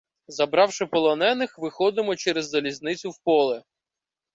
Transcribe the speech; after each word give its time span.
Забравши 0.27 0.85
полонених, 0.87 1.57
виходимо 1.59 2.15
через 2.15 2.49
залізницю 2.49 3.09
в 3.09 3.19
поле. 3.19 3.63